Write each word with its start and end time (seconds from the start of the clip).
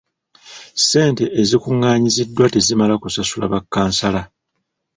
Ssente 0.81 1.23
ezikungaanyiziddwa 1.41 2.45
tezimala 2.53 2.93
kusasula 3.01 3.45
ba 3.51 3.59
kkansala. 3.63 4.21